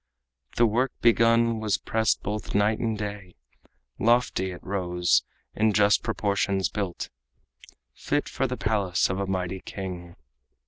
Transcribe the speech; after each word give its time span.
The 0.55 0.65
work 0.65 0.91
begun 1.03 1.59
was 1.59 1.77
pressed 1.77 2.23
both 2.23 2.55
night 2.55 2.79
and 2.79 2.97
day; 2.97 3.35
Lofty 3.99 4.49
it 4.49 4.63
rose, 4.63 5.23
in 5.53 5.73
just 5.73 6.01
proportions 6.01 6.69
built, 6.69 7.09
Fit 7.93 8.27
for 8.27 8.47
the 8.47 8.57
palace 8.57 9.11
of 9.11 9.19
a 9.19 9.27
mighty 9.27 9.59
king. 9.61 10.15